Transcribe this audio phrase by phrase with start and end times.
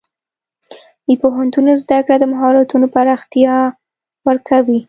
[1.07, 3.55] د پوهنتون زده کړه د مهارتونو پراختیا
[4.27, 4.79] ورکوي.